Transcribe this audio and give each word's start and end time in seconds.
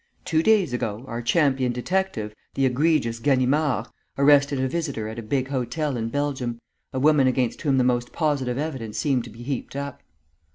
Two 0.25 0.41
days 0.41 0.73
ago, 0.73 1.05
our 1.07 1.21
champion 1.21 1.71
detective, 1.71 2.33
the 2.55 2.65
egregious 2.65 3.19
Ganimard, 3.19 3.85
arrested 4.17 4.59
a 4.59 4.67
visitor 4.67 5.07
at 5.07 5.19
a 5.19 5.21
big 5.21 5.49
hotel 5.49 5.95
in 5.95 6.09
Belgium, 6.09 6.59
a 6.91 6.99
woman 6.99 7.27
against 7.27 7.61
whom 7.61 7.77
the 7.77 7.83
most 7.83 8.11
positive 8.11 8.57
evidence 8.57 8.97
seemed 8.97 9.25
to 9.25 9.29
be 9.29 9.43
heaped 9.43 9.75
up. 9.75 10.01